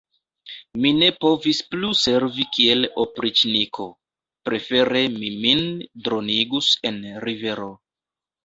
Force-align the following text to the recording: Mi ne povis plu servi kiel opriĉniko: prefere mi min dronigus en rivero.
Mi 0.83 0.91
ne 1.01 1.09
povis 1.25 1.59
plu 1.73 1.91
servi 1.99 2.45
kiel 2.55 2.87
opriĉniko: 3.03 3.87
prefere 4.49 5.05
mi 5.19 5.31
min 5.45 5.63
dronigus 6.09 6.75
en 6.93 6.99
rivero. 7.29 7.71